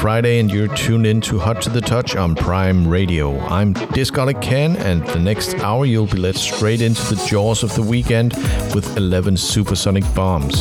Friday, 0.00 0.38
and 0.38 0.50
you're 0.50 0.74
tuned 0.76 1.06
in 1.06 1.20
to 1.20 1.38
Hot 1.38 1.60
to 1.60 1.68
the 1.68 1.82
Touch 1.82 2.16
on 2.16 2.34
Prime 2.34 2.88
Radio. 2.88 3.38
I'm 3.40 3.74
Discolic 3.74 4.40
Ken, 4.40 4.76
and 4.76 5.06
the 5.06 5.18
next 5.18 5.56
hour 5.56 5.84
you'll 5.84 6.06
be 6.06 6.16
led 6.16 6.36
straight 6.36 6.80
into 6.80 7.02
the 7.14 7.22
jaws 7.26 7.62
of 7.62 7.74
the 7.74 7.82
weekend 7.82 8.32
with 8.74 8.96
11 8.96 9.36
supersonic 9.36 10.04
bombs. 10.14 10.54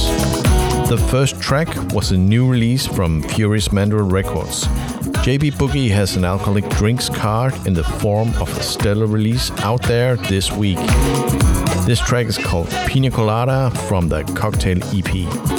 The 0.89 1.01
first 1.09 1.39
track 1.39 1.69
was 1.93 2.11
a 2.11 2.17
new 2.17 2.49
release 2.49 2.85
from 2.85 3.23
Furious 3.23 3.71
Mandrill 3.71 4.11
Records. 4.11 4.65
JB 5.23 5.53
Boogie 5.53 5.89
has 5.89 6.17
an 6.17 6.25
alcoholic 6.25 6.67
drinks 6.71 7.07
card 7.07 7.53
in 7.65 7.73
the 7.73 7.85
form 7.85 8.33
of 8.41 8.49
a 8.57 8.61
stellar 8.61 9.05
release 9.05 9.51
out 9.59 9.81
there 9.83 10.17
this 10.17 10.51
week. 10.51 10.79
This 11.85 12.01
track 12.01 12.25
is 12.25 12.37
called 12.37 12.69
Pina 12.87 13.09
Colada 13.09 13.71
from 13.87 14.09
the 14.09 14.23
Cocktail 14.35 14.79
EP. 14.93 15.58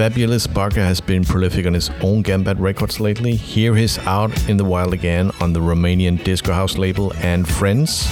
Fabulous 0.00 0.46
Barker 0.46 0.80
has 0.80 0.98
been 0.98 1.26
prolific 1.26 1.66
on 1.66 1.74
his 1.74 1.90
own 2.00 2.22
Gambat 2.22 2.58
records 2.58 3.00
lately. 3.00 3.36
Here 3.36 3.74
he's 3.74 3.98
out 4.06 4.32
in 4.48 4.56
the 4.56 4.64
wild 4.64 4.94
again 4.94 5.30
on 5.42 5.52
the 5.52 5.60
Romanian 5.60 6.24
disco 6.24 6.54
house 6.54 6.78
label 6.78 7.12
and 7.18 7.46
Friends. 7.46 8.06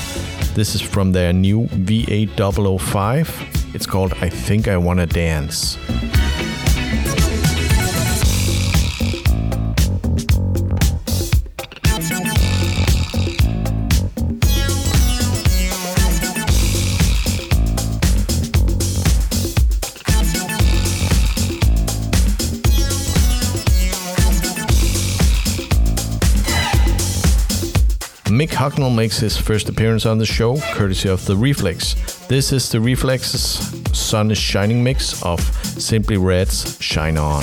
This 0.55 0.75
is 0.75 0.83
from 0.83 1.13
their 1.13 1.33
new 1.33 1.65
V8005. 1.69 3.75
It's 3.75 3.87
called 3.87 4.13
I 4.21 4.29
Think 4.29 4.69
I 4.69 4.77
Wanna 4.77 5.07
Dance. 5.07 5.79
Mick 28.39 28.51
Hucknall 28.51 28.95
makes 28.95 29.19
his 29.19 29.37
first 29.37 29.69
appearance 29.69 30.07
on 30.07 30.19
the 30.19 30.25
show, 30.25 30.59
courtesy 30.73 31.09
of 31.09 31.27
The 31.27 31.35
Reflex. 31.35 31.95
This 32.29 32.53
is 32.53 32.71
The 32.71 32.79
Reflex's 32.79 33.59
Sun 33.99 34.31
is 34.31 34.39
Shining 34.39 34.85
mix 34.85 35.21
of 35.25 35.41
Simply 35.65 36.19
Red's 36.19 36.81
Shine 36.81 37.19
On. 37.19 37.43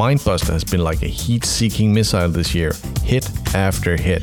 Mindbuster 0.00 0.54
has 0.54 0.64
been 0.64 0.82
like 0.82 1.02
a 1.02 1.08
heat 1.08 1.44
seeking 1.44 1.92
missile 1.92 2.30
this 2.30 2.54
year, 2.54 2.72
hit 3.04 3.28
after 3.54 3.98
hit. 3.98 4.22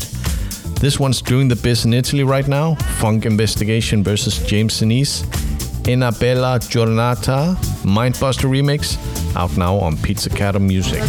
This 0.82 1.00
one's 1.00 1.22
doing 1.22 1.48
the 1.48 1.56
biz 1.56 1.86
in 1.86 1.94
Italy 1.94 2.24
right 2.24 2.48
now 2.48 2.74
Funk 3.00 3.28
Investigation 3.28 4.04
versus 4.04 4.40
James 4.40 4.74
Sinise. 4.74 5.24
Una 5.88 6.12
Bella 6.12 6.58
Giornata 6.58 7.56
Mindbuster 7.84 8.50
remix, 8.50 8.98
out 9.36 9.56
now 9.56 9.76
on 9.76 9.96
Pizzicato 9.98 10.58
Music. 10.58 11.04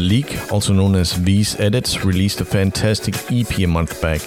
Leak, 0.00 0.52
also 0.52 0.72
known 0.72 0.94
as 0.96 1.12
V's 1.12 1.58
Edits, 1.60 2.04
released 2.04 2.40
a 2.40 2.44
fantastic 2.44 3.14
EP 3.30 3.58
a 3.60 3.66
month 3.66 4.00
back. 4.00 4.20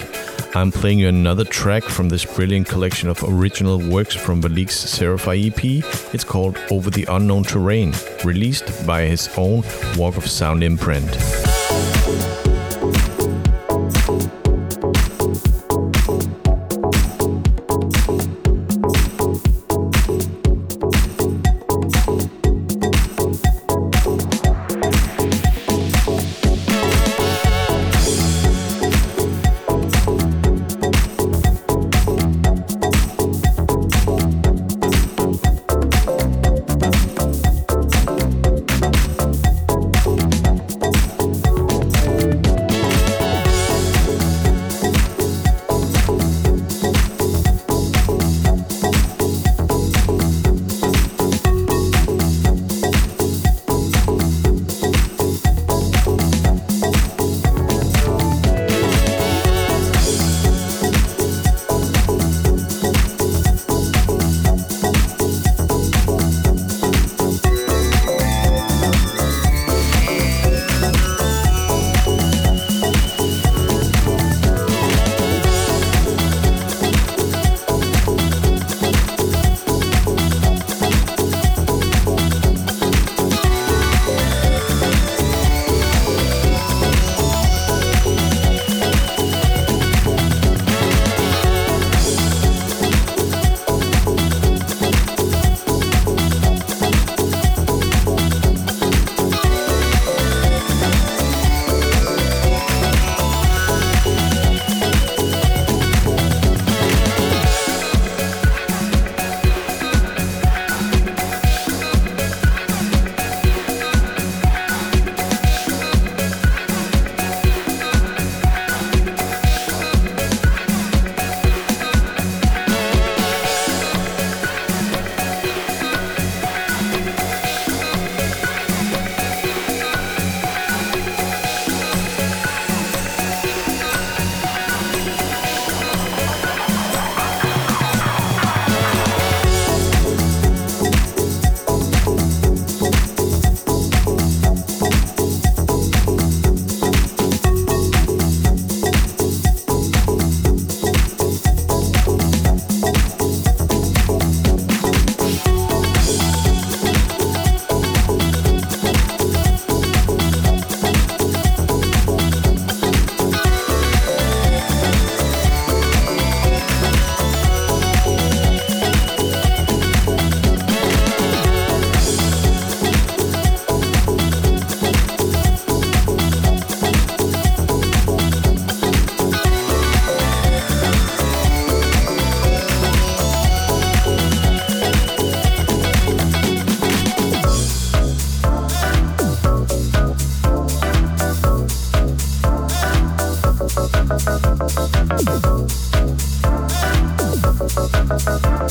I'm 0.56 0.72
playing 0.72 1.00
you 1.00 1.08
another 1.08 1.44
track 1.44 1.84
from 1.84 2.10
this 2.10 2.26
brilliant 2.26 2.68
collection 2.68 3.10
of 3.10 3.24
original 3.24 3.80
works 3.80 4.16
from 4.16 4.42
Valik's 4.42 4.76
Seraphai 4.76 5.48
EP. 5.48 5.84
It's 6.14 6.24
called 6.24 6.58
Over 6.70 6.90
the 6.90 7.06
Unknown 7.10 7.44
Terrain, 7.44 7.94
released 8.24 8.86
by 8.86 9.02
his 9.04 9.30
own 9.36 9.64
Walk 9.98 10.18
of 10.18 10.28
Sound 10.28 10.64
imprint. 10.64 11.10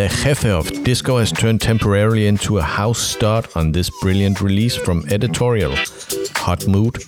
Epitaph 0.00 0.44
of 0.44 0.84
disco 0.84 1.18
has 1.18 1.30
turned 1.30 1.60
temporarily 1.60 2.26
into 2.26 2.58
a 2.58 2.62
house 2.62 2.98
start 2.98 3.56
on 3.56 3.70
this 3.70 3.90
brilliant 4.00 4.40
release 4.40 4.76
from 4.76 5.04
Editorial 5.08 5.74
Hot 6.36 6.66
Mood 6.66 7.02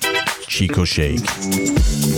Chico 0.47 0.85
Shake. 0.85 2.16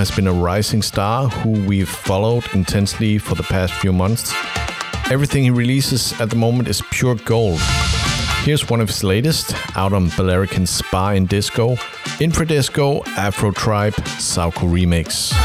Has 0.00 0.10
been 0.10 0.26
a 0.26 0.32
rising 0.32 0.80
star 0.80 1.28
who 1.28 1.50
we've 1.66 1.86
followed 1.86 2.42
intensely 2.54 3.18
for 3.18 3.34
the 3.34 3.42
past 3.42 3.74
few 3.74 3.92
months. 3.92 4.32
Everything 5.10 5.42
he 5.42 5.50
releases 5.50 6.18
at 6.18 6.30
the 6.30 6.36
moment 6.36 6.68
is 6.68 6.82
pure 6.90 7.16
gold. 7.16 7.60
Here's 8.44 8.70
one 8.70 8.80
of 8.80 8.88
his 8.88 9.04
latest, 9.04 9.54
out 9.76 9.92
on 9.92 10.08
Balearic 10.16 10.52
Spa 10.66 11.10
in 11.10 11.26
Disco, 11.26 11.74
Infradisco 12.18 13.06
Afro 13.08 13.50
Tribe 13.50 13.92
Sauko 14.16 14.66
Remix. 14.72 15.39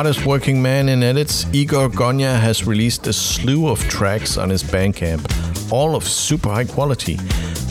Hardest 0.00 0.24
working 0.24 0.62
man 0.62 0.88
in 0.88 1.02
edits, 1.02 1.44
Igor 1.52 1.90
Gonya 1.90 2.40
has 2.40 2.66
released 2.66 3.06
a 3.06 3.12
slew 3.12 3.68
of 3.68 3.78
tracks 3.80 4.38
on 4.38 4.48
his 4.48 4.62
Bandcamp, 4.62 5.20
all 5.70 5.94
of 5.94 6.04
super 6.04 6.48
high 6.48 6.64
quality. 6.64 7.16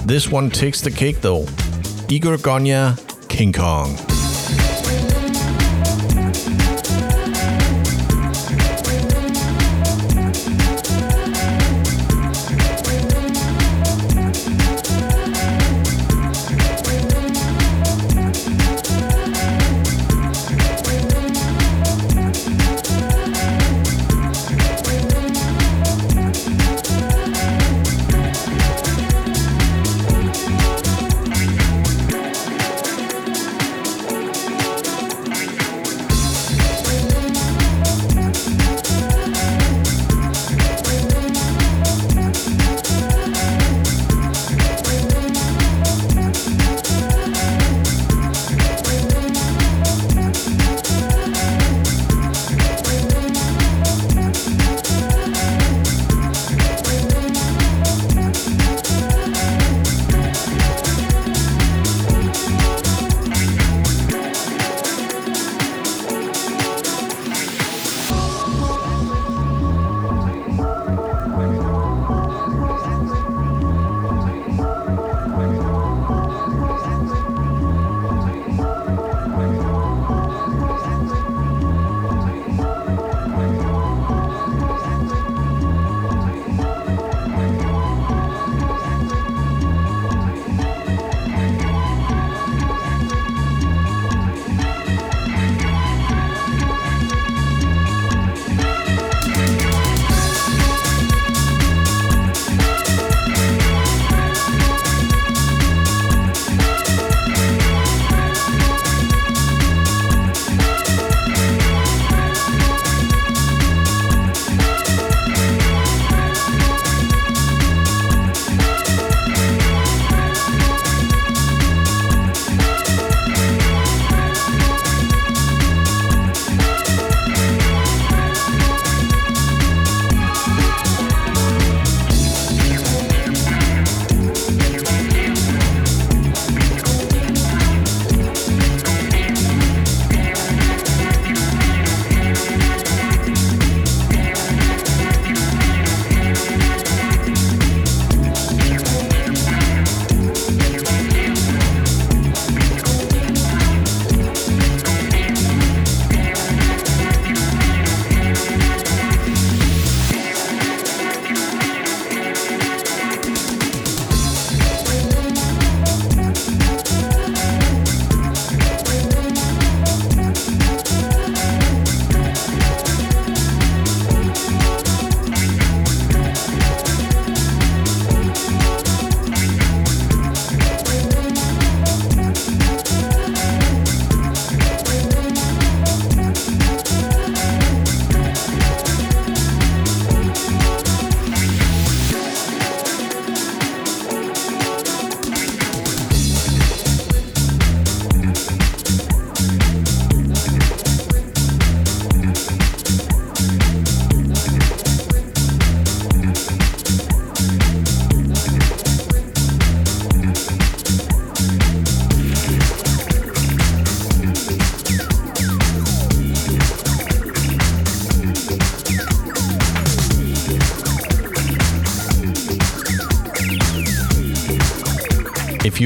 This 0.06 0.30
one 0.30 0.52
takes 0.52 0.80
the 0.80 0.92
cake 0.92 1.22
though. 1.22 1.48
Igor 2.08 2.38
Gonya, 2.38 2.96
King 3.30 3.52
Kong. 3.52 4.09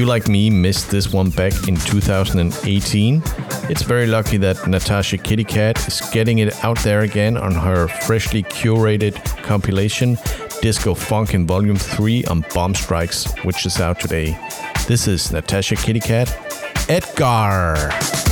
You, 0.04 0.10
like 0.10 0.28
me, 0.28 0.50
missed 0.50 0.90
this 0.90 1.14
one 1.14 1.30
back 1.30 1.66
in 1.66 1.76
2018, 1.76 3.22
it's 3.70 3.80
very 3.80 4.06
lucky 4.06 4.36
that 4.36 4.68
Natasha 4.68 5.16
Kitty 5.16 5.44
Katt 5.44 5.88
is 5.88 6.02
getting 6.12 6.40
it 6.40 6.62
out 6.62 6.78
there 6.80 7.00
again 7.00 7.38
on 7.38 7.54
her 7.54 7.88
freshly 7.88 8.42
curated 8.42 9.14
compilation 9.42 10.18
Disco 10.60 10.92
Funk 10.92 11.32
in 11.32 11.46
Volume 11.46 11.76
3 11.76 12.26
on 12.26 12.44
Bomb 12.52 12.74
Strikes, 12.74 13.32
which 13.44 13.64
is 13.64 13.80
out 13.80 13.98
today. 13.98 14.36
This 14.86 15.08
is 15.08 15.32
Natasha 15.32 15.74
Kitty 15.74 16.00
Katt, 16.00 16.28
Edgar. 16.90 18.23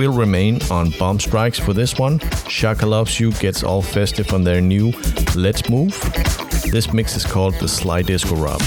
We'll 0.00 0.16
remain 0.16 0.62
on 0.70 0.88
Bomb 0.98 1.20
Strikes 1.20 1.58
for 1.58 1.74
this 1.74 1.98
one. 1.98 2.20
Shaka 2.48 2.86
Loves 2.86 3.20
You 3.20 3.32
gets 3.32 3.62
all 3.62 3.82
festive 3.82 4.32
on 4.32 4.44
their 4.44 4.62
new 4.62 4.92
Let's 5.36 5.68
Move. 5.68 5.92
This 6.72 6.90
mix 6.94 7.16
is 7.16 7.26
called 7.26 7.54
the 7.56 7.68
Sly 7.68 8.00
Disco 8.00 8.34
Rub. 8.34 8.62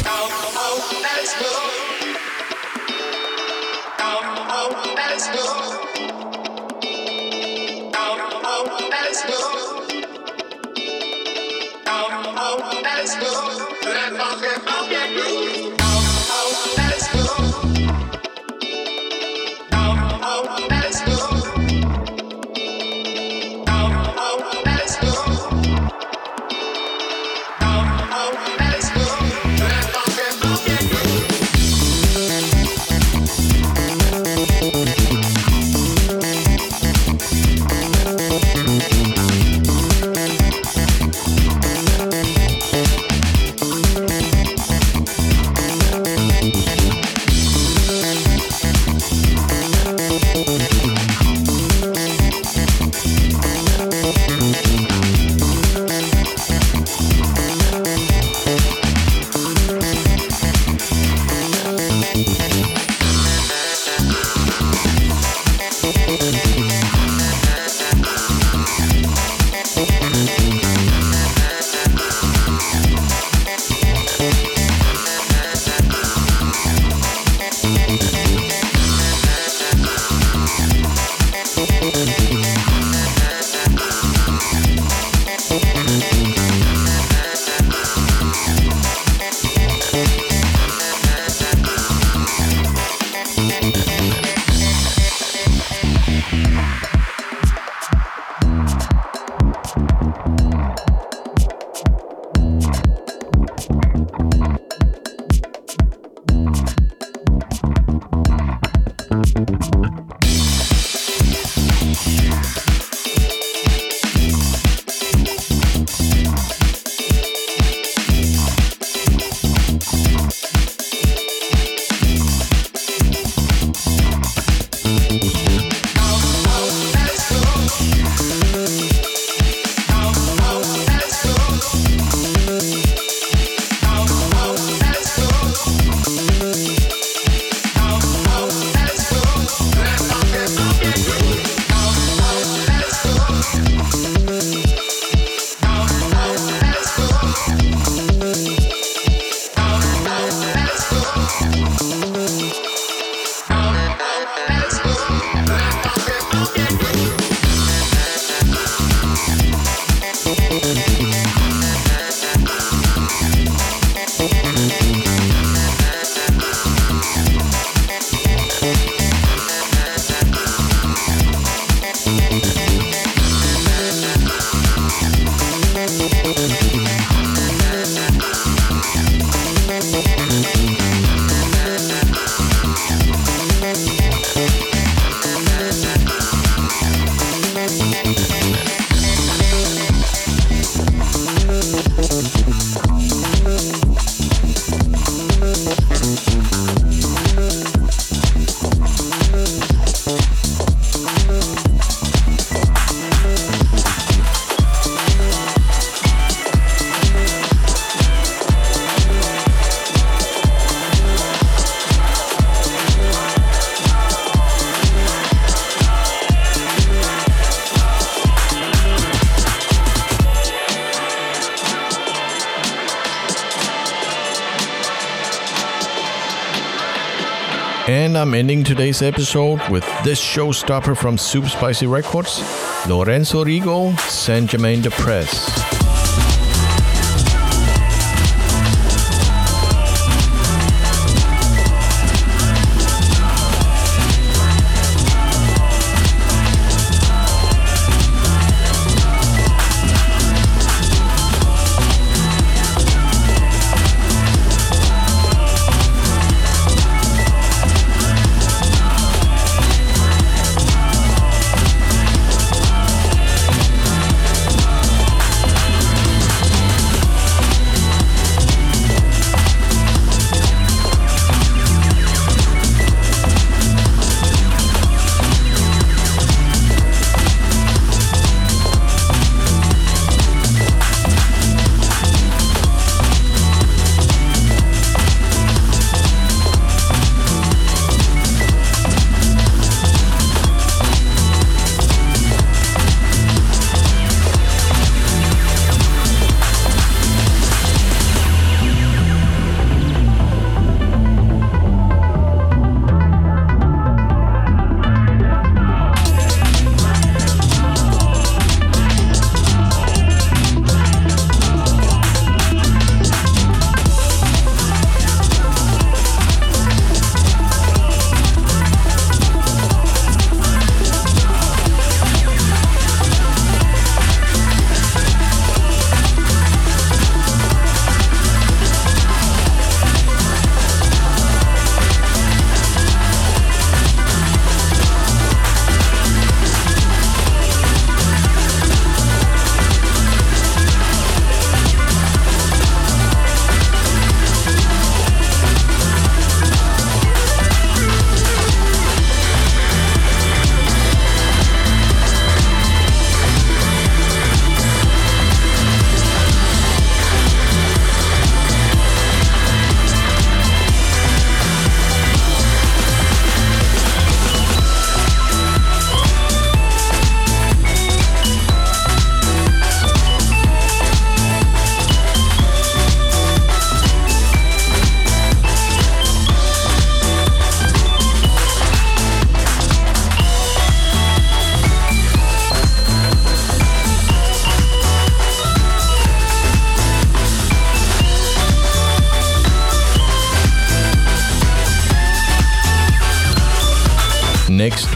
I'm 228.24 228.34
ending 228.34 228.64
today's 228.64 229.02
episode 229.02 229.60
with 229.70 229.84
this 230.06 230.18
showstopper 230.18 230.96
from 230.96 231.18
Super 231.18 231.50
Spicy 231.50 231.88
Records, 231.88 232.40
Lorenzo 232.88 233.44
Rigo, 233.44 234.00
Saint 234.00 234.50
Germain 234.50 234.82
des 234.82 234.92
Prés. 234.92 235.73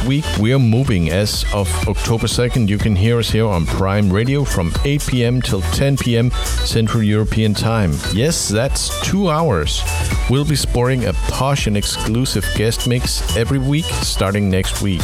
We 0.08 0.53
are 0.53 0.60
moving 0.60 1.10
as 1.10 1.43
of 1.53 1.68
October 1.86 2.28
2nd. 2.28 2.70
You 2.70 2.78
can 2.78 2.95
hear 2.95 3.20
us 3.20 3.30
here 3.30 3.45
on 3.45 3.66
Prime 3.66 4.10
Radio 4.10 4.45
from 4.45 4.72
8 4.86 5.05
p.m. 5.05 5.41
till 5.41 5.62
10 5.62 5.97
p.m. 5.97 6.32
Central 6.32 7.03
European 7.03 7.53
Time. 7.53 7.91
Yes, 8.14 8.47
that's 8.47 9.01
two 9.01 9.30
hours. 9.30 9.82
We'll 10.30 10.45
be 10.45 10.55
sporting 10.55 11.05
a 11.05 11.14
posh 11.14 11.68
and 11.68 11.76
exclusive 11.76 12.45
guest 12.55 12.88
mix 12.88 13.36
every 13.36 13.60
week 13.60 13.86
starting 13.86 14.49
next 14.49 14.82
week. 14.82 15.01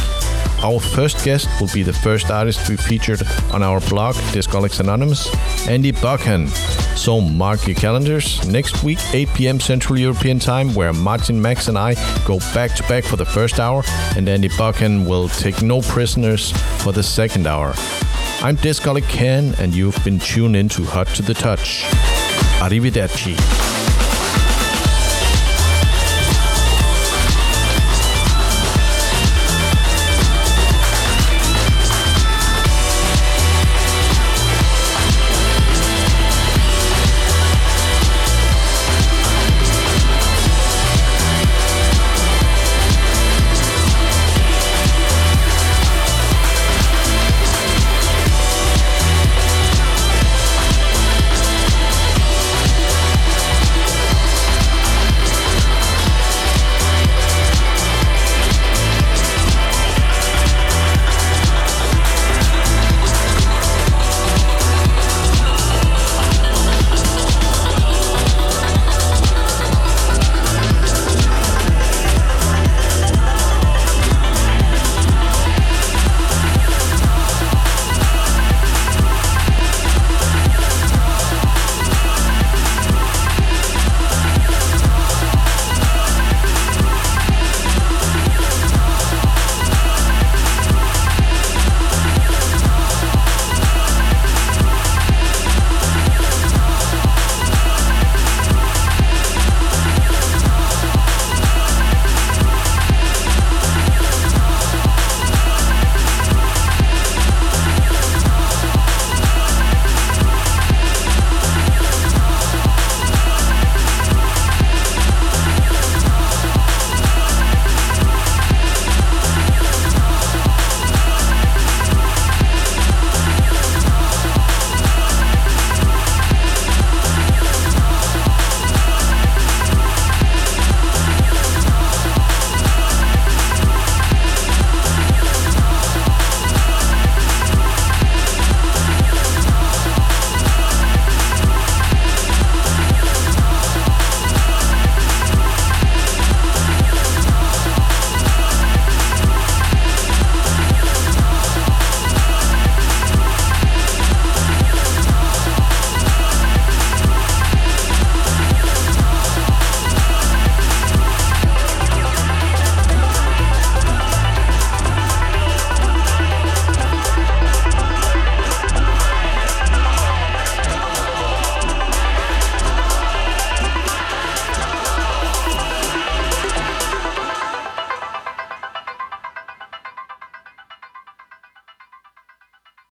Our 0.62 0.80
first 0.80 1.22
guest 1.22 1.48
will 1.60 1.70
be 1.74 1.82
the 1.82 1.92
first 1.92 2.30
artist 2.30 2.66
we 2.70 2.76
featured 2.76 3.22
on 3.52 3.62
our 3.62 3.80
blog, 3.80 4.14
Discolics 4.32 4.80
Anonymous, 4.80 5.28
Andy 5.68 5.92
Buchan. 5.92 6.48
So 6.96 7.20
mark 7.20 7.66
your 7.66 7.76
calendars. 7.76 8.46
Next 8.46 8.82
week, 8.82 8.98
8 9.12 9.28
p.m. 9.34 9.60
Central 9.60 9.98
European 9.98 10.38
Time, 10.38 10.74
where 10.74 10.92
Martin 10.92 11.40
Max 11.40 11.68
and 11.68 11.76
I 11.76 11.94
go 12.24 12.38
back 12.54 12.74
to 12.76 12.82
back 12.84 13.04
for 13.04 13.16
the 13.16 13.26
first 13.26 13.60
hour, 13.60 13.82
and 14.16 14.28
Andy 14.28 14.48
Buchan 14.56 15.04
will 15.04 15.28
take 15.28 15.62
no 15.62 15.82
prisoners 15.82 16.52
for 16.82 16.92
the 16.92 17.02
second 17.02 17.46
hour. 17.46 17.74
I'm 18.40 18.56
Discolic 18.56 19.04
Ken, 19.04 19.54
and 19.58 19.74
you've 19.74 20.02
been 20.04 20.18
tuned 20.18 20.56
in 20.56 20.68
to 20.70 20.84
Hot 20.84 21.08
to 21.08 21.22
the 21.22 21.34
Touch. 21.34 21.82
Arrivederci. 22.60 23.63